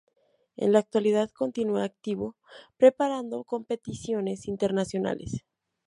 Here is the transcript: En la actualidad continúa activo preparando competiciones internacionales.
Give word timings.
En 0.57 0.71
la 0.71 0.79
actualidad 0.79 1.29
continúa 1.29 1.83
activo 1.83 2.35
preparando 2.75 3.43
competiciones 3.43 4.47
internacionales. 4.47 5.45